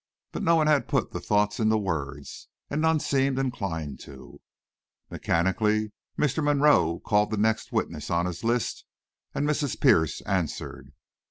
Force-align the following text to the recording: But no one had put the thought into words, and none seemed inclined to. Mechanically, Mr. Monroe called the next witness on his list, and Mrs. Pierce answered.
But 0.31 0.41
no 0.41 0.55
one 0.55 0.65
had 0.65 0.87
put 0.87 1.11
the 1.11 1.19
thought 1.19 1.59
into 1.59 1.77
words, 1.77 2.47
and 2.71 2.81
none 2.81 2.99
seemed 2.99 3.37
inclined 3.37 3.99
to. 3.99 4.41
Mechanically, 5.11 5.91
Mr. 6.17 6.43
Monroe 6.43 6.99
called 7.05 7.29
the 7.29 7.37
next 7.37 7.71
witness 7.71 8.09
on 8.09 8.25
his 8.25 8.43
list, 8.43 8.85
and 9.35 9.47
Mrs. 9.47 9.79
Pierce 9.79 10.21
answered. 10.21 10.91